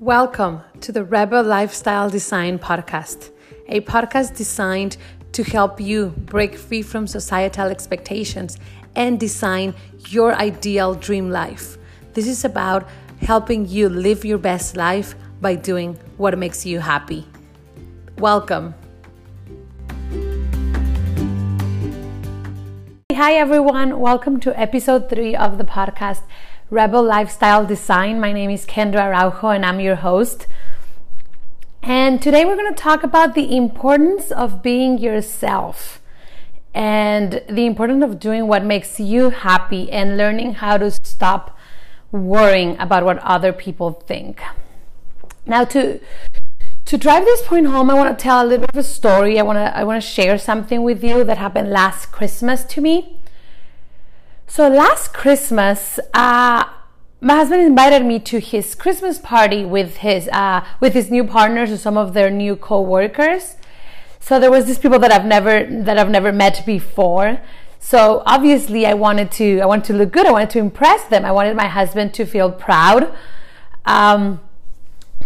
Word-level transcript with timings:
Welcome 0.00 0.62
to 0.80 0.92
the 0.92 1.04
Rebel 1.04 1.42
Lifestyle 1.42 2.08
Design 2.08 2.58
Podcast, 2.58 3.32
a 3.68 3.82
podcast 3.82 4.34
designed 4.34 4.96
to 5.32 5.42
help 5.42 5.78
you 5.78 6.14
break 6.16 6.56
free 6.56 6.80
from 6.80 7.06
societal 7.06 7.66
expectations 7.66 8.56
and 8.96 9.20
design 9.20 9.74
your 10.08 10.32
ideal 10.36 10.94
dream 10.94 11.28
life. 11.28 11.76
This 12.14 12.26
is 12.26 12.46
about 12.46 12.88
helping 13.20 13.68
you 13.68 13.90
live 13.90 14.24
your 14.24 14.38
best 14.38 14.74
life 14.74 15.14
by 15.42 15.54
doing 15.54 15.98
what 16.16 16.38
makes 16.38 16.64
you 16.64 16.80
happy. 16.80 17.28
Welcome. 18.16 18.72
Hi, 23.12 23.34
everyone. 23.34 24.00
Welcome 24.00 24.40
to 24.40 24.58
episode 24.58 25.10
three 25.10 25.36
of 25.36 25.58
the 25.58 25.64
podcast. 25.64 26.22
Rebel 26.70 27.02
Lifestyle 27.02 27.66
Design. 27.66 28.20
My 28.20 28.32
name 28.32 28.48
is 28.48 28.64
Kendra 28.64 29.06
Araujo 29.06 29.48
and 29.48 29.66
I'm 29.66 29.80
your 29.80 29.96
host. 29.96 30.46
And 31.82 32.22
today 32.22 32.44
we're 32.44 32.54
going 32.54 32.72
to 32.72 32.80
talk 32.80 33.02
about 33.02 33.34
the 33.34 33.56
importance 33.56 34.30
of 34.30 34.62
being 34.62 34.96
yourself 34.96 36.00
and 36.72 37.42
the 37.48 37.66
importance 37.66 38.04
of 38.04 38.20
doing 38.20 38.46
what 38.46 38.64
makes 38.64 39.00
you 39.00 39.30
happy 39.30 39.90
and 39.90 40.16
learning 40.16 40.54
how 40.54 40.78
to 40.78 40.92
stop 40.92 41.58
worrying 42.12 42.78
about 42.78 43.04
what 43.04 43.18
other 43.18 43.52
people 43.52 43.90
think. 43.90 44.40
Now 45.46 45.64
to 45.64 45.98
to 46.84 46.96
drive 46.96 47.24
this 47.24 47.42
point 47.42 47.66
home, 47.66 47.90
I 47.90 47.94
want 47.94 48.16
to 48.16 48.22
tell 48.22 48.44
a 48.44 48.46
little 48.46 48.66
bit 48.66 48.70
of 48.70 48.78
a 48.78 48.84
story. 48.84 49.40
I 49.40 49.42
want 49.42 49.56
to 49.56 49.76
I 49.76 49.82
want 49.82 50.00
to 50.00 50.08
share 50.08 50.38
something 50.38 50.84
with 50.84 51.02
you 51.02 51.24
that 51.24 51.38
happened 51.38 51.70
last 51.70 52.12
Christmas 52.12 52.62
to 52.66 52.80
me. 52.80 53.19
So 54.50 54.68
last 54.68 55.14
Christmas, 55.14 56.00
uh, 56.12 56.64
my 57.20 57.34
husband 57.36 57.62
invited 57.62 58.04
me 58.04 58.18
to 58.18 58.40
his 58.40 58.74
Christmas 58.74 59.16
party 59.16 59.64
with 59.64 59.98
his 59.98 60.26
uh, 60.32 60.66
with 60.80 60.92
his 60.92 61.08
new 61.08 61.22
partners 61.22 61.70
and 61.70 61.78
some 61.78 61.96
of 61.96 62.14
their 62.14 62.30
new 62.30 62.56
co-workers. 62.56 63.54
So 64.18 64.40
there 64.40 64.50
was 64.50 64.64
these 64.64 64.76
people 64.76 64.98
that 64.98 65.12
I've 65.12 65.24
never 65.24 65.64
that 65.84 65.98
I've 65.98 66.10
never 66.10 66.32
met 66.32 66.66
before. 66.66 67.40
So 67.78 68.24
obviously, 68.26 68.86
I 68.86 68.94
wanted 68.94 69.30
to 69.38 69.60
I 69.60 69.66
wanted 69.66 69.84
to 69.84 69.92
look 69.92 70.10
good. 70.10 70.26
I 70.26 70.32
wanted 70.32 70.50
to 70.50 70.58
impress 70.58 71.04
them. 71.04 71.24
I 71.24 71.30
wanted 71.30 71.54
my 71.54 71.68
husband 71.68 72.12
to 72.14 72.26
feel 72.26 72.50
proud. 72.50 73.14
Um, 73.86 74.40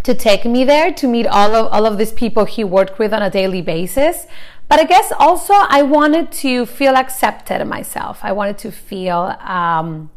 to 0.03 0.15
take 0.15 0.45
me 0.45 0.65
there 0.65 0.93
to 0.93 1.09
meet 1.09 1.27
all 1.27 1.55
of 1.55 1.73
all 1.73 1.87
of 1.87 1.97
these 1.97 2.13
people 2.13 2.45
he 2.45 2.63
worked 2.63 2.99
with 2.99 3.15
on 3.15 3.23
a 3.23 3.31
daily 3.31 3.63
basis 3.63 4.27
but 4.69 4.81
I 4.81 4.85
guess 4.85 5.13
also 5.19 5.55
I 5.55 5.83
wanted 5.83 6.33
to 6.33 6.67
feel 6.67 6.97
accepted 6.97 7.65
myself. 7.67 8.21
I 8.23 8.33
wanted 8.33 8.59
to 8.59 8.73
feel 8.73 9.37
um, 9.41 10.11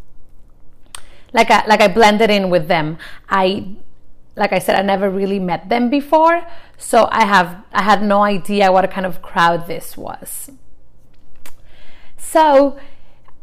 like 1.33 1.51
I, 1.51 1.65
like 1.67 1.81
I 1.81 1.87
blended 1.87 2.29
in 2.29 2.49
with 2.49 2.67
them. 2.67 2.97
I 3.29 3.75
like 4.35 4.53
I 4.53 4.59
said, 4.59 4.75
I 4.75 4.83
never 4.83 5.09
really 5.09 5.39
met 5.39 5.67
them 5.67 5.89
before, 5.89 6.45
so 6.77 7.09
I 7.11 7.25
have 7.25 7.63
I 7.73 7.81
had 7.81 8.03
no 8.03 8.21
idea 8.23 8.71
what 8.71 8.89
kind 8.91 9.05
of 9.05 9.21
crowd 9.21 9.67
this 9.67 9.97
was. 9.97 10.51
So, 12.17 12.77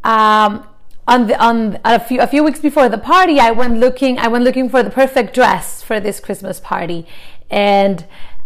um, 0.03 0.67
on 1.07 1.27
the 1.27 1.41
on 1.43 1.79
a 1.83 1.99
few 1.99 2.21
a 2.21 2.27
few 2.27 2.43
weeks 2.43 2.59
before 2.59 2.87
the 2.89 2.97
party, 2.97 3.39
I 3.39 3.51
went 3.51 3.77
looking 3.77 4.17
I 4.17 4.27
went 4.27 4.43
looking 4.43 4.69
for 4.69 4.81
the 4.81 4.89
perfect 4.89 5.35
dress 5.35 5.83
for 5.83 5.99
this 5.99 6.19
Christmas 6.19 6.59
party, 6.59 7.05
and 7.51 8.05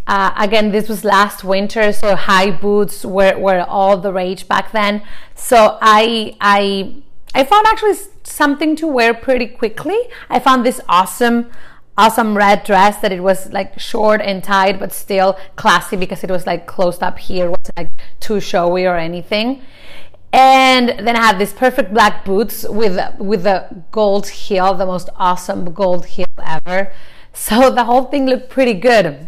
uh, 0.10 0.34
again, 0.38 0.72
this 0.72 0.90
was 0.90 1.06
last 1.06 1.44
winter, 1.44 1.94
so 1.94 2.16
high 2.16 2.50
boots 2.50 3.06
were, 3.06 3.38
were 3.38 3.62
all 3.62 3.96
the 3.96 4.12
rage 4.12 4.48
back 4.48 4.72
then. 4.72 5.04
So 5.36 5.78
I 5.82 6.36
I 6.42 6.96
I 7.36 7.44
found 7.44 7.68
actually 7.68 7.94
something 8.24 8.76
to 8.78 8.88
wear 8.88 9.14
pretty 9.14 9.46
quickly. 9.46 10.00
I 10.28 10.40
found 10.40 10.66
this 10.66 10.82
awesome 10.90 11.52
awesome 11.96 12.36
red 12.36 12.64
dress 12.64 12.98
that 13.02 13.12
it 13.12 13.22
was 13.22 13.52
like 13.52 13.80
short 13.80 14.20
and 14.22 14.44
tight 14.44 14.80
but 14.80 14.94
still 14.94 15.38
classy 15.58 15.98
because 15.98 16.24
it 16.24 16.32
was 16.32 16.48
like 16.48 16.66
closed 16.66 17.04
up 17.04 17.20
here 17.20 17.50
wasn't 17.50 17.78
like 17.78 17.92
too 18.22 18.40
showy 18.40 18.86
or 18.86 18.96
anything 18.96 19.62
and 20.32 20.88
then 21.06 21.18
I 21.18 21.26
had 21.26 21.40
these 21.40 21.52
perfect 21.52 21.94
black 21.94 22.24
boots 22.24 22.66
with 22.70 22.98
with 23.20 23.46
a 23.46 23.84
gold 23.92 24.30
heel 24.30 24.74
the 24.76 24.86
most 24.86 25.10
awesome 25.18 25.74
gold 25.74 26.06
heel 26.06 26.26
ever 26.42 26.94
so 27.34 27.70
the 27.70 27.84
whole 27.84 28.06
thing 28.06 28.28
looked 28.28 28.50
pretty 28.50 28.76
good 28.76 29.28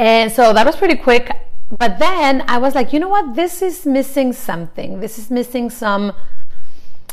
and 0.00 0.32
so 0.32 0.54
that 0.54 0.64
was 0.64 0.76
pretty 0.76 0.96
quick. 0.96 1.30
But 1.78 1.98
then 1.98 2.42
I 2.48 2.56
was 2.56 2.74
like, 2.74 2.94
you 2.94 2.98
know 2.98 3.10
what? 3.10 3.34
This 3.34 3.60
is 3.60 3.84
missing 3.84 4.32
something. 4.32 5.00
This 5.00 5.18
is 5.18 5.30
missing 5.30 5.68
some 5.68 6.14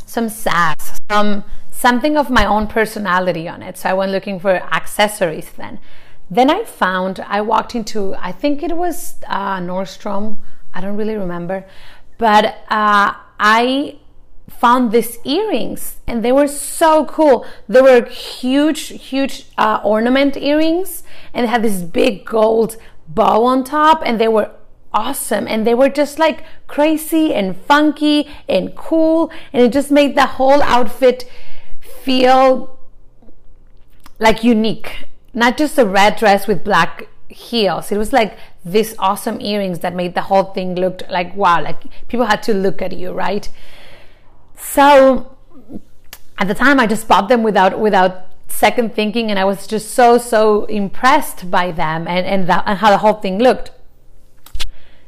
some 0.05 0.29
sass, 0.29 1.01
some 1.11 1.43
something 1.69 2.15
of 2.17 2.29
my 2.29 2.45
own 2.45 2.65
personality 2.67 3.45
on 3.49 3.61
it. 3.61 3.77
So 3.77 3.89
I 3.89 3.93
went 3.93 4.13
looking 4.13 4.39
for 4.39 4.55
accessories 4.73 5.51
then. 5.51 5.79
Then 6.31 6.49
I 6.49 6.63
found 6.63 7.19
I 7.27 7.41
walked 7.41 7.75
into 7.75 8.15
I 8.15 8.31
think 8.31 8.63
it 8.63 8.77
was 8.77 9.15
uh, 9.27 9.57
Nordstrom. 9.59 10.37
I 10.73 10.79
don't 10.79 10.95
really 10.95 11.15
remember, 11.15 11.65
but 12.17 12.45
uh, 12.69 13.13
I 13.37 13.99
found 14.59 14.91
these 14.91 15.19
earrings 15.23 15.97
and 16.07 16.23
they 16.23 16.31
were 16.31 16.47
so 16.47 17.05
cool. 17.05 17.45
They 17.67 17.81
were 17.81 18.05
huge, 18.05 18.87
huge 18.87 19.45
uh, 19.57 19.79
ornament 19.83 20.35
earrings 20.35 21.03
and 21.33 21.45
they 21.45 21.49
had 21.49 21.63
this 21.63 21.81
big 21.81 22.25
gold 22.25 22.77
bow 23.07 23.43
on 23.43 23.63
top 23.63 24.01
and 24.05 24.19
they 24.19 24.27
were 24.27 24.51
awesome 24.93 25.47
and 25.47 25.65
they 25.67 25.75
were 25.75 25.89
just 25.89 26.17
like 26.17 26.43
crazy 26.65 27.33
and 27.33 27.55
funky 27.55 28.27
and 28.49 28.75
cool 28.75 29.31
and 29.53 29.61
it 29.61 29.71
just 29.71 29.91
made 29.91 30.15
the 30.15 30.25
whole 30.25 30.61
outfit 30.63 31.29
feel 31.79 32.79
like 34.19 34.43
unique. 34.43 35.05
Not 35.33 35.57
just 35.57 35.77
a 35.77 35.85
red 35.85 36.15
dress 36.15 36.47
with 36.47 36.63
black 36.63 37.07
heels. 37.27 37.91
It 37.91 37.97
was 37.97 38.11
like 38.11 38.37
these 38.65 38.95
awesome 38.97 39.39
earrings 39.39 39.79
that 39.79 39.93
made 39.93 40.15
the 40.15 40.21
whole 40.21 40.45
thing 40.45 40.73
look 40.75 41.03
like 41.09 41.35
wow, 41.35 41.61
like 41.61 41.83
people 42.07 42.25
had 42.25 42.41
to 42.43 42.53
look 42.53 42.81
at 42.81 42.93
you, 42.93 43.11
right? 43.11 43.49
So 44.57 45.37
at 46.37 46.47
the 46.47 46.53
time, 46.53 46.79
I 46.79 46.87
just 46.87 47.07
bought 47.07 47.29
them 47.29 47.43
without 47.43 47.79
without 47.79 48.25
second 48.47 48.93
thinking, 48.93 49.29
and 49.29 49.39
I 49.39 49.45
was 49.45 49.67
just 49.67 49.91
so 49.91 50.17
so 50.17 50.65
impressed 50.65 51.49
by 51.49 51.71
them 51.71 52.07
and 52.07 52.25
and, 52.25 52.47
the, 52.47 52.67
and 52.69 52.79
how 52.79 52.89
the 52.89 52.97
whole 52.97 53.13
thing 53.13 53.39
looked. 53.39 53.71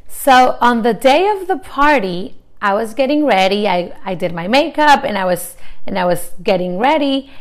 So 0.07 0.57
on 0.59 0.81
the 0.83 0.93
day 0.93 1.27
of 1.27 1.47
the 1.47 1.57
party, 1.57 2.35
I 2.61 2.73
was 2.73 2.93
getting 2.93 3.25
ready. 3.25 3.67
I, 3.67 3.93
I 4.03 4.15
did 4.15 4.33
my 4.33 4.47
makeup 4.47 5.03
and 5.03 5.17
I 5.17 5.25
was 5.25 5.55
and 5.87 5.97
I 5.97 6.05
was 6.05 6.31
getting 6.43 6.77
ready. 6.77 7.31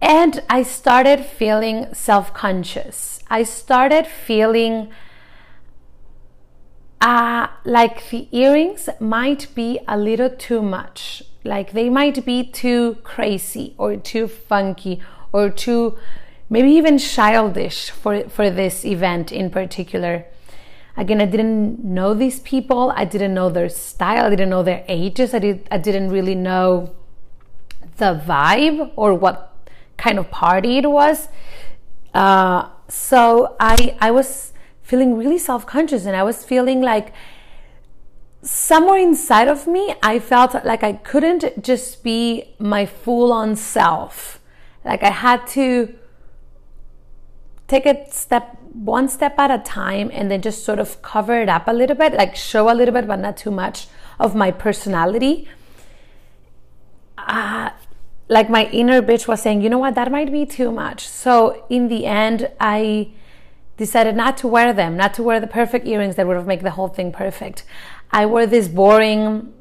And 0.00 0.42
I 0.48 0.62
started 0.62 1.24
feeling 1.24 1.92
self-conscious. 1.92 3.20
I 3.28 3.42
started 3.42 4.06
feeling 4.06 4.90
uh, 7.00 7.48
like 7.64 8.10
the 8.10 8.28
earrings 8.32 8.88
might 9.00 9.54
be 9.54 9.78
a 9.86 9.96
little 9.96 10.30
too 10.30 10.62
much. 10.62 11.22
Like 11.44 11.72
they 11.72 11.88
might 11.88 12.24
be 12.24 12.44
too 12.44 12.96
crazy 13.04 13.74
or 13.78 13.96
too 13.96 14.26
funky 14.26 15.00
or 15.32 15.50
too 15.50 15.96
maybe 16.48 16.70
even 16.70 16.98
childish 16.98 17.90
for, 17.90 18.28
for 18.28 18.50
this 18.50 18.84
event 18.84 19.32
in 19.32 19.50
particular. 19.50 20.24
Again, 20.96 21.20
I 21.20 21.26
didn't 21.26 21.84
know 21.84 22.14
these 22.14 22.40
people. 22.40 22.92
I 22.96 23.04
didn't 23.04 23.34
know 23.34 23.50
their 23.50 23.68
style. 23.68 24.24
I 24.24 24.30
didn't 24.30 24.48
know 24.48 24.62
their 24.62 24.84
ages. 24.88 25.34
I, 25.34 25.38
did, 25.40 25.68
I 25.70 25.78
didn't 25.78 26.10
really 26.10 26.34
know 26.34 26.94
the 27.98 28.22
vibe 28.26 28.92
or 28.96 29.14
what 29.14 29.52
kind 29.98 30.18
of 30.18 30.30
party 30.30 30.78
it 30.78 30.90
was. 30.90 31.28
Uh, 32.14 32.68
so 32.88 33.56
I, 33.60 33.96
I 34.00 34.10
was 34.10 34.52
feeling 34.86 35.16
really 35.16 35.36
self 35.36 35.66
conscious 35.66 36.06
and 36.06 36.14
I 36.14 36.22
was 36.22 36.44
feeling 36.44 36.80
like 36.80 37.12
somewhere 38.42 38.98
inside 38.98 39.48
of 39.48 39.66
me, 39.66 39.96
I 40.00 40.20
felt 40.20 40.54
like 40.64 40.84
I 40.84 40.92
couldn't 40.92 41.60
just 41.60 42.04
be 42.04 42.54
my 42.60 42.86
full 42.86 43.32
on 43.32 43.56
self. 43.56 44.40
Like 44.84 45.02
I 45.02 45.10
had 45.10 45.44
to 45.48 45.92
take 47.66 47.84
a 47.84 48.08
step, 48.12 48.56
one 48.72 49.08
step 49.08 49.36
at 49.40 49.50
a 49.50 49.58
time, 49.58 50.08
and 50.14 50.30
then 50.30 50.40
just 50.40 50.64
sort 50.64 50.78
of 50.78 51.02
cover 51.02 51.42
it 51.42 51.48
up 51.48 51.66
a 51.66 51.72
little 51.72 51.96
bit, 51.96 52.12
like 52.12 52.36
show 52.36 52.70
a 52.70 52.74
little 52.74 52.94
bit, 52.94 53.08
but 53.08 53.18
not 53.18 53.36
too 53.36 53.50
much 53.50 53.88
of 54.20 54.36
my 54.36 54.52
personality. 54.52 55.48
Uh, 57.18 57.70
like 58.28 58.48
my 58.48 58.66
inner 58.66 59.02
bitch 59.02 59.26
was 59.26 59.42
saying, 59.42 59.62
you 59.62 59.68
know 59.68 59.78
what, 59.78 59.96
that 59.96 60.12
might 60.12 60.30
be 60.30 60.46
too 60.46 60.70
much. 60.70 61.08
So 61.08 61.64
in 61.68 61.88
the 61.88 62.06
end, 62.06 62.52
I 62.60 63.10
decided 63.76 64.16
not 64.16 64.36
to 64.38 64.48
wear 64.48 64.72
them, 64.72 64.96
not 64.96 65.14
to 65.14 65.22
wear 65.22 65.38
the 65.40 65.46
perfect 65.46 65.86
earrings 65.86 66.16
that 66.16 66.26
would 66.26 66.36
have 66.36 66.46
made 66.46 66.60
the 66.60 66.72
whole 66.72 66.88
thing 66.88 67.12
perfect. 67.12 67.64
I 68.10 68.26
wore 68.26 68.46
these 68.46 68.68
boring, 68.68 69.52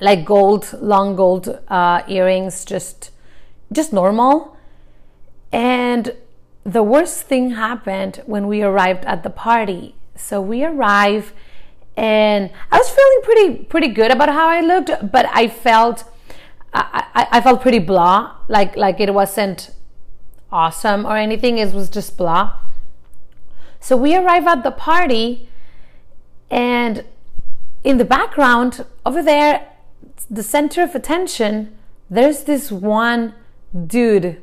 like 0.00 0.24
gold, 0.24 0.72
long 0.80 1.16
gold 1.16 1.60
uh, 1.68 2.02
earrings, 2.08 2.64
just, 2.64 3.10
just 3.72 3.92
normal. 3.92 4.56
And 5.52 6.14
the 6.64 6.82
worst 6.82 7.22
thing 7.22 7.52
happened 7.52 8.22
when 8.26 8.46
we 8.46 8.62
arrived 8.62 9.04
at 9.04 9.22
the 9.22 9.30
party. 9.30 9.94
So 10.14 10.40
we 10.40 10.64
arrived, 10.64 11.32
and 11.96 12.50
I 12.70 12.76
was 12.76 12.90
feeling 12.90 13.20
pretty, 13.22 13.64
pretty 13.64 13.88
good 13.88 14.10
about 14.10 14.28
how 14.28 14.48
I 14.48 14.60
looked, 14.60 15.10
but 15.10 15.26
I 15.32 15.48
felt, 15.48 16.04
I, 16.74 17.06
I, 17.14 17.28
I 17.32 17.40
felt 17.40 17.62
pretty 17.62 17.78
blah, 17.78 18.36
like, 18.48 18.76
like 18.76 19.00
it 19.00 19.14
wasn't 19.14 19.70
awesome 20.52 21.06
or 21.06 21.16
anything. 21.16 21.56
It 21.56 21.72
was 21.72 21.88
just 21.88 22.18
blah. 22.18 22.58
So 23.80 23.96
we 23.96 24.14
arrive 24.14 24.46
at 24.46 24.62
the 24.62 24.70
party, 24.70 25.48
and 26.50 27.04
in 27.82 27.96
the 27.96 28.04
background, 28.04 28.84
over 29.06 29.22
there, 29.22 29.66
the 30.30 30.42
center 30.42 30.82
of 30.82 30.94
attention, 30.94 31.76
there's 32.10 32.44
this 32.44 32.70
one 32.70 33.34
dude 33.86 34.40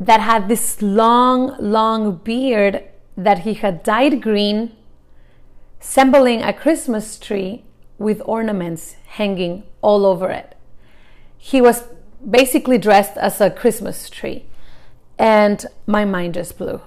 that 0.00 0.20
had 0.20 0.48
this 0.48 0.82
long, 0.82 1.54
long 1.60 2.16
beard 2.16 2.82
that 3.16 3.40
he 3.40 3.54
had 3.54 3.82
dyed 3.82 4.20
green, 4.20 4.74
resembling 5.78 6.42
a 6.42 6.52
Christmas 6.52 7.18
tree 7.18 7.64
with 7.98 8.22
ornaments 8.24 8.96
hanging 9.06 9.62
all 9.82 10.04
over 10.04 10.30
it. 10.30 10.56
He 11.38 11.60
was 11.60 11.84
basically 12.28 12.78
dressed 12.78 13.16
as 13.16 13.40
a 13.40 13.50
Christmas 13.50 14.10
tree, 14.10 14.46
and 15.18 15.64
my 15.86 16.04
mind 16.04 16.34
just 16.34 16.58
blew. 16.58 16.80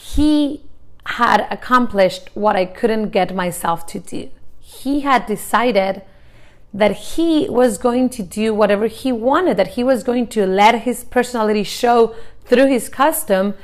He 0.00 0.62
had 1.04 1.46
accomplished 1.50 2.30
what 2.34 2.56
I 2.56 2.64
couldn't 2.64 3.10
get 3.10 3.34
myself 3.34 3.86
to 3.86 3.98
do. 3.98 4.30
He 4.58 5.00
had 5.00 5.26
decided 5.26 6.02
that 6.72 6.92
he 6.92 7.48
was 7.50 7.76
going 7.76 8.08
to 8.10 8.22
do 8.22 8.54
whatever 8.54 8.86
he 8.86 9.12
wanted, 9.12 9.56
that 9.58 9.68
he 9.68 9.84
was 9.84 10.02
going 10.02 10.28
to 10.28 10.46
let 10.46 10.82
his 10.82 11.04
personality 11.04 11.64
show 11.64 12.14
through 12.44 12.68
his 12.68 12.88
custom, 12.88 13.54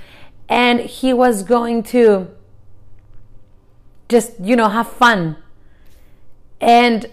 and 0.48 0.80
he 0.80 1.12
was 1.12 1.42
going 1.42 1.82
to 1.84 2.28
just, 4.08 4.38
you 4.38 4.56
know, 4.56 4.68
have 4.68 4.90
fun. 4.90 5.36
And 6.60 7.06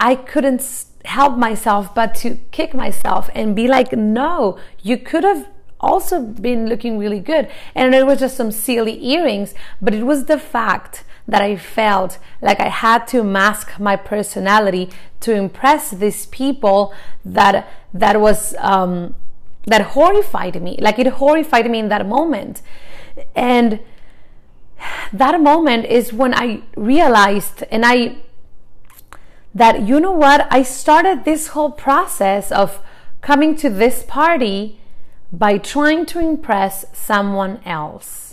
I 0.00 0.14
couldn't 0.14 0.86
help 1.04 1.36
myself 1.36 1.94
but 1.94 2.14
to 2.16 2.38
kick 2.50 2.72
myself 2.74 3.28
and 3.34 3.54
be 3.54 3.68
like, 3.68 3.92
no, 3.92 4.58
you 4.82 4.96
could 4.96 5.24
have 5.24 5.48
also 5.80 6.20
been 6.20 6.66
looking 6.66 6.98
really 6.98 7.20
good. 7.20 7.48
And 7.74 7.94
it 7.94 8.06
was 8.06 8.20
just 8.20 8.36
some 8.36 8.50
silly 8.50 9.04
earrings, 9.04 9.54
but 9.80 9.94
it 9.94 10.04
was 10.04 10.24
the 10.24 10.38
fact 10.38 11.04
that 11.26 11.42
I 11.42 11.56
felt 11.56 12.18
like 12.40 12.58
I 12.58 12.68
had 12.68 13.06
to 13.08 13.22
mask 13.22 13.78
my 13.78 13.96
personality 13.96 14.90
to 15.20 15.34
impress 15.34 15.90
these 15.90 16.26
people 16.26 16.94
that 17.24 17.68
that 17.92 18.20
was 18.20 18.54
um, 18.58 19.14
that 19.66 19.82
horrified 19.92 20.60
me. 20.62 20.78
Like 20.80 20.98
it 20.98 21.06
horrified 21.06 21.70
me 21.70 21.78
in 21.78 21.88
that 21.88 22.06
moment, 22.06 22.62
and 23.34 23.80
that 25.12 25.40
moment 25.40 25.84
is 25.84 26.12
when 26.12 26.32
I 26.34 26.62
realized 26.76 27.62
and 27.70 27.84
I 27.84 28.16
that 29.54 29.82
you 29.82 30.00
know 30.00 30.12
what 30.12 30.46
I 30.50 30.62
started 30.62 31.24
this 31.24 31.48
whole 31.48 31.72
process 31.72 32.50
of 32.50 32.80
coming 33.20 33.56
to 33.56 33.68
this 33.68 34.02
party 34.02 34.78
by 35.32 35.58
trying 35.58 36.06
to 36.06 36.18
impress 36.18 36.86
someone 36.92 37.60
else 37.64 38.28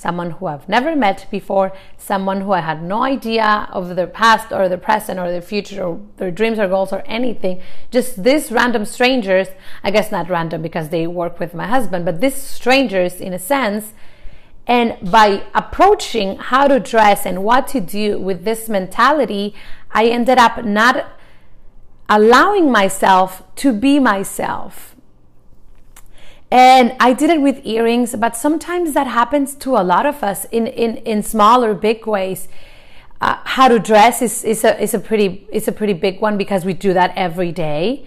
someone 0.00 0.30
who 0.30 0.46
I've 0.46 0.66
never 0.66 0.96
met 0.96 1.26
before, 1.30 1.72
someone 1.98 2.40
who 2.40 2.52
I 2.52 2.60
had 2.60 2.82
no 2.82 3.02
idea 3.02 3.68
of 3.70 3.96
their 3.96 4.06
past 4.06 4.50
or 4.50 4.66
their 4.66 4.78
present 4.78 5.20
or 5.20 5.30
their 5.30 5.42
future 5.42 5.82
or 5.82 6.00
their 6.16 6.30
dreams 6.30 6.58
or 6.58 6.68
goals 6.68 6.90
or 6.90 7.02
anything. 7.04 7.60
Just 7.90 8.22
these 8.22 8.50
random 8.50 8.86
strangers, 8.86 9.48
I 9.84 9.90
guess 9.90 10.10
not 10.10 10.30
random 10.30 10.62
because 10.62 10.88
they 10.88 11.06
work 11.06 11.38
with 11.38 11.52
my 11.52 11.66
husband, 11.66 12.06
but 12.06 12.22
these 12.22 12.34
strangers 12.34 13.20
in 13.20 13.34
a 13.34 13.38
sense. 13.38 13.92
And 14.66 14.96
by 15.10 15.44
approaching 15.54 16.38
how 16.38 16.66
to 16.66 16.80
dress 16.80 17.26
and 17.26 17.44
what 17.44 17.68
to 17.68 17.80
do 17.80 18.18
with 18.18 18.44
this 18.44 18.70
mentality, 18.70 19.54
I 19.90 20.06
ended 20.06 20.38
up 20.38 20.64
not 20.64 21.12
allowing 22.08 22.72
myself 22.72 23.42
to 23.56 23.74
be 23.74 23.98
myself 23.98 24.89
and 26.50 26.96
I 26.98 27.12
did 27.12 27.30
it 27.30 27.40
with 27.40 27.64
earrings, 27.64 28.16
but 28.16 28.36
sometimes 28.36 28.94
that 28.94 29.06
happens 29.06 29.54
to 29.56 29.76
a 29.76 29.84
lot 29.84 30.04
of 30.04 30.24
us 30.24 30.46
in, 30.46 30.66
in, 30.66 30.96
in 30.98 31.22
small 31.22 31.64
or 31.64 31.74
big 31.74 32.06
ways. 32.06 32.48
Uh, 33.20 33.36
how 33.44 33.68
to 33.68 33.78
dress 33.78 34.22
is, 34.22 34.42
is, 34.44 34.64
a, 34.64 34.80
is, 34.82 34.94
a 34.94 34.98
pretty, 34.98 35.46
is 35.52 35.68
a 35.68 35.72
pretty 35.72 35.92
big 35.92 36.20
one 36.20 36.36
because 36.36 36.64
we 36.64 36.72
do 36.72 36.92
that 36.92 37.12
every 37.16 37.52
day. 37.52 38.06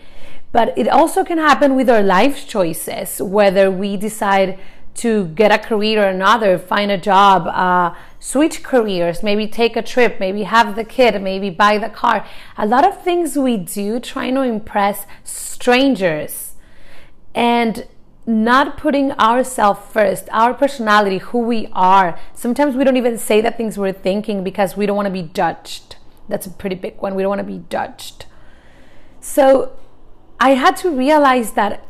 But 0.52 0.78
it 0.78 0.88
also 0.88 1.24
can 1.24 1.38
happen 1.38 1.76
with 1.76 1.90
our 1.90 2.04
life 2.04 2.48
choices, 2.48 3.22
whether 3.22 3.72
we 3.72 3.96
decide 3.96 4.60
to 4.96 5.28
get 5.30 5.52
a 5.52 5.58
career 5.58 6.04
or 6.04 6.08
another, 6.08 6.58
find 6.60 6.92
a 6.92 6.98
job, 6.98 7.48
uh, 7.48 7.96
switch 8.20 8.62
careers, 8.62 9.24
maybe 9.24 9.48
take 9.48 9.76
a 9.76 9.82
trip, 9.82 10.20
maybe 10.20 10.44
have 10.44 10.76
the 10.76 10.84
kid, 10.84 11.20
maybe 11.22 11.50
buy 11.50 11.78
the 11.78 11.90
car. 11.90 12.26
A 12.58 12.66
lot 12.66 12.86
of 12.86 13.02
things 13.02 13.38
we 13.38 13.58
do 13.58 14.00
trying 14.00 14.36
to 14.36 14.42
impress 14.42 15.06
strangers. 15.24 16.54
And 17.34 17.88
not 18.26 18.78
putting 18.78 19.12
ourselves 19.14 19.82
first, 19.92 20.30
our 20.32 20.54
personality, 20.54 21.18
who 21.18 21.40
we 21.40 21.68
are. 21.74 22.18
Sometimes 22.34 22.76
we 22.76 22.84
don't 22.84 22.98
even 22.98 23.18
say 23.18 23.42
the 23.42 23.52
things 23.52 23.78
we're 23.78 23.92
thinking 23.92 24.44
because 24.44 24.78
we 24.78 24.86
don't 24.86 24.96
want 24.96 25.08
to 25.08 25.12
be 25.12 25.30
judged. 25.34 25.98
That's 26.30 26.48
a 26.48 26.52
pretty 26.52 26.76
big 26.76 26.98
one. 27.02 27.16
We 27.16 27.24
don't 27.24 27.30
want 27.30 27.40
to 27.40 27.46
be 27.46 27.64
judged. 27.70 28.26
So 29.20 29.78
I 30.40 30.52
had 30.52 30.78
to 30.78 30.90
realize 30.90 31.54
that 31.54 31.86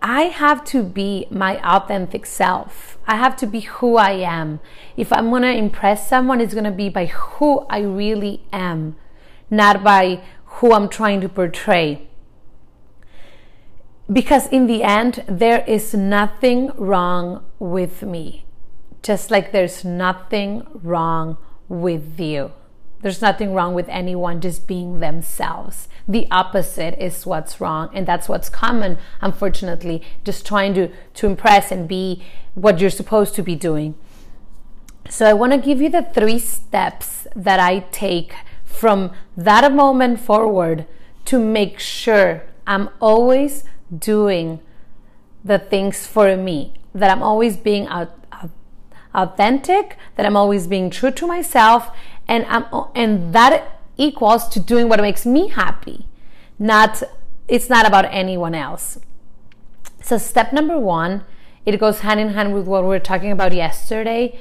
I 0.00 0.24
have 0.24 0.64
to 0.66 0.82
be 0.82 1.26
my 1.30 1.58
authentic 1.64 2.26
self. 2.26 2.98
I 3.06 3.16
have 3.16 3.36
to 3.38 3.46
be 3.46 3.60
who 3.60 3.96
I 3.96 4.12
am. 4.12 4.60
If 4.96 5.12
I'm 5.12 5.30
going 5.30 5.42
to 5.42 5.52
impress 5.52 6.08
someone, 6.08 6.40
it's 6.40 6.54
going 6.54 6.64
to 6.64 6.70
be 6.70 6.88
by 6.88 7.06
who 7.06 7.66
I 7.70 7.80
really 7.80 8.42
am, 8.52 8.96
not 9.50 9.82
by 9.82 10.22
who 10.44 10.72
I'm 10.72 10.88
trying 10.88 11.20
to 11.22 11.28
portray 11.28 12.06
because 14.12 14.46
in 14.48 14.66
the 14.66 14.82
end, 14.82 15.24
there 15.26 15.64
is 15.66 15.94
nothing 15.94 16.70
wrong 16.76 17.44
with 17.58 18.02
me, 18.02 18.44
just 19.02 19.30
like 19.30 19.52
there's 19.52 19.84
nothing 19.84 20.66
wrong 20.74 21.38
with 21.68 22.20
you. 22.20 22.52
There's 23.00 23.22
nothing 23.22 23.52
wrong 23.52 23.74
with 23.74 23.88
anyone 23.88 24.40
just 24.40 24.66
being 24.66 25.00
themselves. 25.00 25.88
The 26.08 26.26
opposite 26.30 27.02
is 27.02 27.26
what's 27.26 27.60
wrong, 27.60 27.90
and 27.92 28.06
that's 28.06 28.28
what's 28.28 28.48
common, 28.48 28.98
unfortunately, 29.20 30.02
just 30.24 30.46
trying 30.46 30.74
to, 30.74 30.88
to 31.14 31.26
impress 31.26 31.70
and 31.70 31.88
be 31.88 32.22
what 32.54 32.80
you're 32.80 32.90
supposed 32.90 33.34
to 33.34 33.42
be 33.42 33.54
doing. 33.54 33.94
So, 35.10 35.26
I 35.26 35.34
want 35.34 35.52
to 35.52 35.58
give 35.58 35.82
you 35.82 35.90
the 35.90 36.02
three 36.02 36.38
steps 36.38 37.26
that 37.36 37.60
I 37.60 37.80
take 37.90 38.34
from 38.64 39.12
that 39.36 39.70
moment 39.72 40.20
forward 40.20 40.86
to 41.26 41.38
make 41.38 41.78
sure 41.78 42.42
I'm 42.66 42.88
always 43.00 43.64
doing 43.98 44.60
the 45.44 45.58
things 45.58 46.06
for 46.06 46.36
me, 46.36 46.74
that 46.94 47.10
I'm 47.10 47.22
always 47.22 47.56
being 47.56 47.88
authentic, 49.14 49.96
that 50.16 50.26
I'm 50.26 50.36
always 50.36 50.66
being 50.66 50.90
true 50.90 51.10
to 51.10 51.26
myself, 51.26 51.90
and 52.26 52.46
I'm 52.48 52.64
and 52.94 53.34
that 53.34 53.80
equals 53.96 54.48
to 54.48 54.60
doing 54.60 54.88
what 54.88 55.00
makes 55.00 55.24
me 55.26 55.48
happy. 55.48 56.06
Not 56.58 57.02
it's 57.46 57.68
not 57.68 57.86
about 57.86 58.06
anyone 58.06 58.54
else. 58.54 58.98
So 60.02 60.18
step 60.18 60.52
number 60.52 60.78
1, 60.78 61.24
it 61.66 61.78
goes 61.78 62.00
hand 62.00 62.20
in 62.20 62.30
hand 62.30 62.54
with 62.54 62.66
what 62.66 62.82
we 62.82 62.88
were 62.88 62.98
talking 62.98 63.30
about 63.30 63.52
yesterday. 63.52 64.38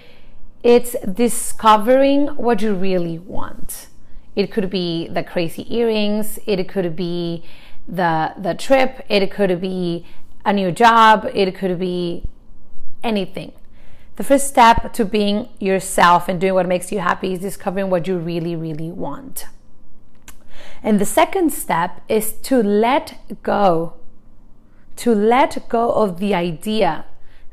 It's 0.64 0.96
discovering 1.02 2.28
what 2.30 2.62
you 2.62 2.74
really 2.74 3.20
want. 3.20 3.88
It 4.36 4.52
could 4.52 4.70
be 4.70 5.08
the 5.10 5.24
crazy 5.24 5.66
earrings, 5.76 6.40
it 6.48 6.68
could 6.70 6.96
be 6.96 7.44
the 7.88 8.34
the 8.38 8.54
trip 8.54 9.06
it 9.10 9.30
could 9.32 9.60
be 9.60 10.06
a 10.46 10.54
new 10.54 10.72
job 10.72 11.30
it 11.34 11.56
could 11.56 11.80
be 11.80 12.24
anything. 13.04 13.52
The 14.16 14.24
first 14.24 14.48
step 14.48 14.94
to 14.94 15.06
being 15.06 15.50
yourself 15.60 16.30
and 16.30 16.40
doing 16.40 16.54
what 16.54 16.68
makes 16.68 16.92
you 16.92 17.00
happy 17.00 17.34
is 17.34 17.40
discovering 17.40 17.90
what 17.90 18.08
you 18.08 18.18
really 18.18 18.56
really 18.56 18.92
want. 18.92 19.46
And 20.82 21.00
the 21.00 21.06
second 21.06 21.52
step 21.52 22.02
is 22.08 22.34
to 22.44 22.62
let 22.62 23.20
go 23.42 23.96
to 24.98 25.16
let 25.16 25.68
go 25.70 25.92
of 25.92 26.20
the 26.20 26.34
idea 26.34 27.06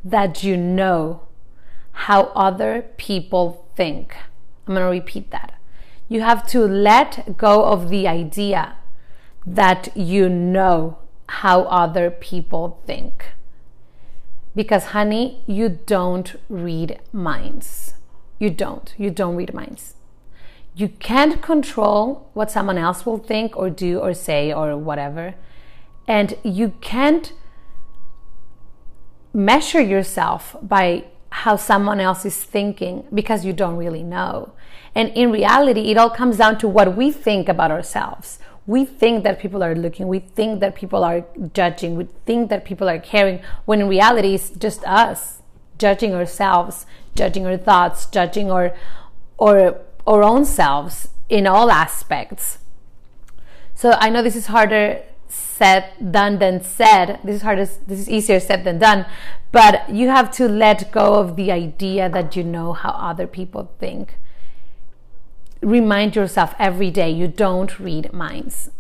that 0.05 0.43
you 0.43 0.57
know 0.57 1.23
how 1.93 2.25
other 2.35 2.87
people 2.97 3.67
think. 3.75 4.15
I'm 4.67 4.75
going 4.75 4.85
to 4.85 4.91
repeat 4.91 5.31
that. 5.31 5.55
You 6.09 6.23
have 6.23 6.47
to 6.49 6.61
let 6.61 7.37
go 7.37 7.65
of 7.65 7.89
the 7.89 8.07
idea 8.09 8.77
that 9.47 9.89
you 9.97 10.29
know 10.29 10.99
how 11.29 11.63
other 11.63 12.11
people 12.11 12.83
think. 12.87 13.33
Because, 14.55 14.87
honey, 14.87 15.43
you 15.47 15.69
don't 15.87 16.35
read 16.49 17.01
minds. 17.13 17.95
You 18.39 18.51
don't. 18.51 18.93
You 18.99 19.11
don't 19.11 19.37
read 19.37 19.55
minds. 19.55 19.95
You 20.75 20.89
can't 20.89 21.41
control 21.41 22.31
what 22.35 22.51
someone 22.51 22.79
else 22.79 23.07
will 23.07 23.19
think 23.19 23.57
or 23.57 23.71
do 23.71 24.01
or 24.01 24.15
say 24.15 24.53
or 24.53 24.77
whatever. 24.77 25.35
And 26.09 26.37
you 26.43 26.75
can't 26.81 27.33
measure 29.33 29.81
yourself 29.81 30.57
by 30.61 31.05
how 31.31 31.57
someone 31.57 32.01
else 32.01 32.25
is 32.25 32.43
thinking 32.43 33.05
because 33.15 33.45
you 33.45 33.53
don't 33.53 33.77
really 33.77 34.03
know. 34.03 34.53
And 34.95 35.11
in 35.11 35.31
reality, 35.31 35.91
it 35.93 35.97
all 35.97 36.11
comes 36.11 36.39
down 36.39 36.59
to 36.59 36.69
what 36.69 36.97
we 36.97 37.13
think 37.13 37.49
about 37.49 37.71
ourselves 37.71 38.41
we 38.67 38.85
think 38.85 39.25
that 39.25 39.39
people 39.39 39.63
are 39.63 39.75
looking, 39.75 40.09
we 40.09 40.21
think 40.21 40.61
that 40.61 40.75
people 40.75 41.03
are 41.03 41.25
judging, 41.55 41.97
we 41.97 42.05
think 42.27 42.51
that 42.51 42.65
people 42.65 42.89
are 42.89 42.99
caring, 42.99 43.41
when 43.65 43.81
in 43.81 43.89
reality 43.89 44.35
it's 44.35 44.51
just 44.51 44.85
us 44.85 45.43
judging 45.79 46.15
ourselves, 46.15 46.87
judging 47.15 47.47
our 47.47 47.57
thoughts, 47.57 48.07
judging 48.07 48.51
our 48.51 48.75
or 49.39 49.81
our 50.07 50.23
own 50.23 50.45
selves 50.45 51.09
in 51.29 51.47
all 51.47 51.71
aspects. 51.71 52.59
So 53.75 53.97
I 53.99 54.11
know 54.11 54.23
this 54.23 54.37
is 54.37 54.47
harder 54.47 55.03
said 55.29 55.93
done 56.11 56.39
than 56.39 56.63
said. 56.63 57.19
This 57.25 57.37
is 57.37 57.43
harder 57.43 57.65
this 57.65 58.01
is 58.01 58.11
easier 58.11 58.41
said 58.41 58.65
than 58.65 58.79
done, 58.79 59.07
but 59.53 59.89
you 59.89 60.09
have 60.09 60.31
to 60.33 60.49
let 60.49 60.93
go 60.93 61.15
of 61.15 61.37
the 61.37 61.51
idea 61.51 62.09
that 62.11 62.37
you 62.37 62.45
know 62.45 62.73
how 62.73 62.91
other 62.91 63.27
people 63.27 63.73
think 63.79 64.17
remind 65.61 66.17
yourself 66.17 66.55
every 66.59 66.91
day 66.91 67.11
you 67.11 67.29
don't 67.29 67.79
read 67.79 68.13
minds. 68.13 68.71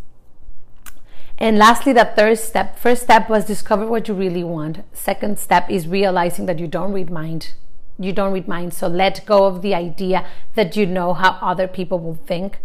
And 1.38 1.56
lastly, 1.56 1.94
the 1.94 2.04
third 2.04 2.38
step 2.38 2.78
first 2.78 3.02
step 3.02 3.30
was 3.30 3.46
discover 3.46 3.86
what 3.86 4.08
you 4.08 4.14
really 4.14 4.44
want. 4.44 4.84
Second 4.92 5.38
step 5.38 5.70
is 5.70 5.88
realizing 5.88 6.46
that 6.46 6.58
you 6.58 6.66
don't 6.66 6.92
read 6.92 7.10
mind. 7.10 7.54
You 7.98 8.12
don't 8.12 8.32
read 8.32 8.46
mind. 8.46 8.74
So 8.74 8.88
let 8.88 9.24
go 9.24 9.46
of 9.46 9.62
the 9.62 9.74
idea 9.74 10.26
that 10.54 10.76
you 10.76 10.84
know 10.84 11.14
how 11.14 11.38
other 11.40 11.66
people 11.66 11.98
will 11.98 12.18
think. 12.26 12.58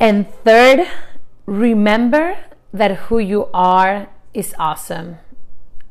And 0.00 0.28
third, 0.44 0.88
remember 1.46 2.38
that 2.72 2.92
who 3.06 3.18
you 3.18 3.48
are 3.54 4.08
is 4.34 4.54
awesome. 4.58 5.18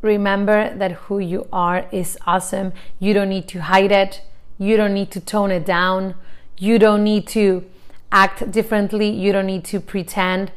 Remember 0.02 0.74
that 0.76 0.92
who 0.94 1.20
you 1.20 1.48
are 1.52 1.86
is 1.92 2.18
awesome. 2.26 2.74
You 3.00 3.14
don't 3.14 3.30
need 3.30 3.48
to 3.50 3.62
hide 3.62 3.92
it. 3.92 4.22
You 4.58 4.78
don't 4.78 4.94
need 4.94 5.12
to 5.12 5.20
tone 5.20 5.52
it 5.52 5.66
down. 5.66 6.16
You 6.60 6.78
don't 6.78 7.06
need 7.06 7.26
to 7.28 7.64
act 8.12 8.52
differently. 8.52 9.10
You 9.10 9.32
don't 9.32 9.46
need 9.46 9.64
to 9.66 9.80
pretend. 9.80 10.52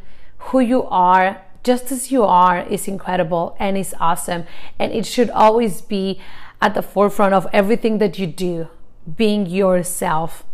Who 0.51 0.59
you 0.59 0.83
are, 0.89 1.43
just 1.63 1.93
as 1.93 2.11
you 2.11 2.25
are, 2.25 2.59
is 2.59 2.89
incredible 2.89 3.57
and 3.61 3.79
is 3.79 3.95
awesome. 4.01 4.45
And 4.81 4.91
it 4.93 5.07
should 5.07 5.31
always 5.31 5.81
be 5.81 6.21
at 6.61 6.75
the 6.75 6.83
forefront 6.83 7.35
of 7.35 7.47
everything 7.53 7.99
that 7.99 8.19
you 8.19 8.27
do, 8.27 8.69
being 9.17 9.47
yourself. 9.47 10.45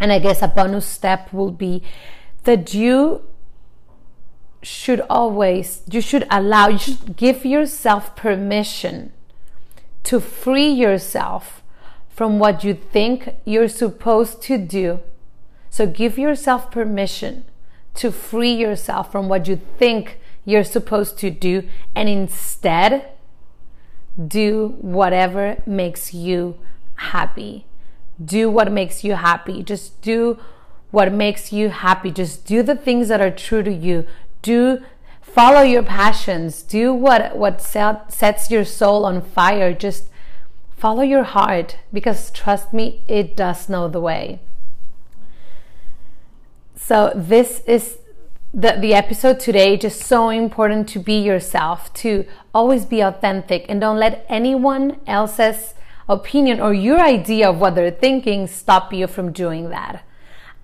And 0.00 0.12
I 0.12 0.18
guess 0.18 0.42
a 0.42 0.48
bonus 0.48 0.86
step 0.86 1.32
will 1.32 1.52
be 1.52 1.80
that 2.42 2.74
you 2.74 3.22
should 4.60 5.02
always, 5.08 5.82
you 5.88 6.00
should 6.00 6.26
allow, 6.32 6.66
you 6.66 6.78
should 6.78 7.16
give 7.16 7.44
yourself 7.44 8.16
permission 8.16 9.12
to 10.02 10.18
free 10.18 10.68
yourself 10.68 11.62
from 12.14 12.38
what 12.38 12.62
you 12.62 12.74
think 12.74 13.34
you're 13.44 13.68
supposed 13.68 14.40
to 14.42 14.56
do. 14.56 15.00
So 15.68 15.86
give 15.86 16.16
yourself 16.16 16.70
permission 16.70 17.44
to 17.94 18.12
free 18.12 18.54
yourself 18.54 19.10
from 19.10 19.28
what 19.28 19.48
you 19.48 19.60
think 19.78 20.20
you're 20.44 20.64
supposed 20.64 21.18
to 21.18 21.30
do 21.30 21.68
and 21.94 22.08
instead 22.08 23.10
do 24.28 24.76
whatever 24.80 25.60
makes 25.66 26.14
you 26.14 26.56
happy. 26.94 27.66
Do 28.24 28.48
what 28.48 28.70
makes 28.70 29.02
you 29.02 29.14
happy. 29.14 29.64
Just 29.64 30.00
do 30.00 30.38
what 30.92 31.12
makes 31.12 31.52
you 31.52 31.70
happy. 31.70 32.12
Just 32.12 32.46
do 32.46 32.62
the 32.62 32.76
things 32.76 33.08
that 33.08 33.20
are 33.20 33.30
true 33.30 33.64
to 33.64 33.72
you. 33.72 34.06
Do 34.40 34.84
follow 35.20 35.62
your 35.62 35.82
passions. 35.82 36.62
Do 36.62 36.94
what 36.94 37.36
what 37.36 37.60
set, 37.60 38.12
sets 38.12 38.52
your 38.52 38.64
soul 38.64 39.04
on 39.04 39.20
fire. 39.20 39.72
Just 39.72 40.08
Follow 40.76 41.02
your 41.02 41.22
heart 41.22 41.78
because 41.92 42.30
trust 42.30 42.72
me, 42.72 43.02
it 43.08 43.36
does 43.36 43.68
know 43.68 43.88
the 43.88 44.00
way. 44.00 44.40
So, 46.76 47.12
this 47.14 47.62
is 47.66 47.98
the, 48.52 48.76
the 48.78 48.92
episode 48.92 49.40
today. 49.40 49.76
Just 49.76 50.02
so 50.02 50.28
important 50.28 50.88
to 50.90 50.98
be 50.98 51.18
yourself, 51.18 51.92
to 51.94 52.26
always 52.52 52.84
be 52.84 53.00
authentic, 53.00 53.64
and 53.68 53.80
don't 53.80 53.98
let 53.98 54.26
anyone 54.28 55.00
else's 55.06 55.74
opinion 56.08 56.60
or 56.60 56.74
your 56.74 57.00
idea 57.00 57.48
of 57.48 57.58
what 57.58 57.74
they're 57.74 57.90
thinking 57.90 58.46
stop 58.46 58.92
you 58.92 59.06
from 59.06 59.32
doing 59.32 59.70
that. 59.70 60.04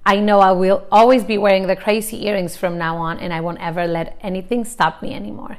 I 0.05 0.17
know 0.17 0.41
I 0.41 0.53
will 0.53 0.87
always 0.91 1.25
be 1.25 1.39
wearing 1.39 1.67
the 1.67 1.77
crazy 1.77 2.27
earrings 2.27 2.57
from 2.57 2.79
now 2.79 2.97
on, 2.97 3.19
and 3.19 3.33
I 3.33 3.41
won't 3.41 3.61
ever 3.61 3.87
let 3.87 4.19
anything 4.23 4.65
stop 4.65 5.03
me 5.03 5.15
anymore. 5.15 5.59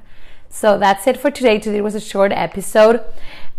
So 0.49 0.77
that's 0.77 1.07
it 1.07 1.17
for 1.17 1.31
today. 1.31 1.59
Today 1.59 1.79
was 1.81 1.95
a 1.95 2.01
short 2.01 2.31
episode. 2.31 3.03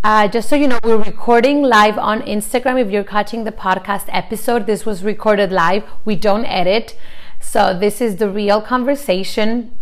Uh, 0.05 0.27
just 0.27 0.49
so 0.49 0.57
you 0.57 0.67
know, 0.67 0.81
we're 0.83 1.01
recording 1.03 1.63
live 1.63 1.97
on 1.97 2.23
Instagram. 2.23 2.81
If 2.81 2.91
you're 2.91 3.05
catching 3.05 3.45
the 3.45 3.53
podcast 3.53 4.07
episode, 4.09 4.67
this 4.67 4.85
was 4.85 5.05
recorded 5.05 5.53
live. 5.53 5.85
We 6.05 6.17
don't 6.17 6.45
edit. 6.45 6.99
So 7.41 7.77
this 7.79 8.01
is 8.01 8.17
the 8.17 8.29
real 8.29 8.61
conversation. 8.61 9.79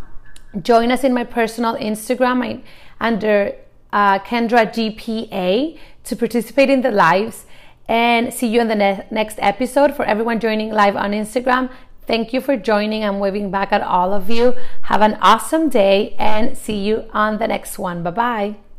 Join 0.61 0.93
us 0.93 1.05
in 1.05 1.15
my 1.15 1.25
personal 1.25 1.75
Instagram 1.77 2.45
I, 2.45 2.63
under 3.01 3.55
uh, 3.93 4.19
Kendra 4.19 4.71
GPA 4.71 5.79
to 6.05 6.17
participate 6.17 6.69
in 6.69 6.83
the 6.83 6.91
lives 6.91 7.47
and 7.89 8.33
see 8.33 8.47
you 8.47 8.61
in 8.61 8.69
the 8.69 8.75
ne- 8.75 9.07
next 9.11 9.39
episode. 9.41 9.95
For 9.95 10.05
everyone 10.05 10.39
joining 10.39 10.71
live 10.71 10.97
on 10.97 11.13
Instagram, 11.13 11.71
Thank 12.07 12.33
you 12.33 12.41
for 12.41 12.57
joining. 12.57 13.05
I'm 13.05 13.21
waving 13.21 13.53
back 13.53 13.71
at 13.73 13.83
all 13.83 14.13
of 14.13 14.29
you. 14.29 14.55
Have 14.83 15.01
an 15.01 15.17
awesome 15.23 15.69
day 15.69 16.17
and 16.19 16.59
see 16.59 16.77
you 16.77 17.05
on 17.13 17.39
the 17.39 17.47
next 17.47 17.79
one. 17.79 18.03
Bye 18.03 18.11
bye. 18.11 18.70